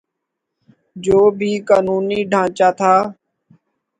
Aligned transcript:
جو 1.03 1.19
بھی 1.37 1.51
قانونی 1.67 2.19
ڈھانچہ 2.31 2.69
تھا۔ 2.79 2.93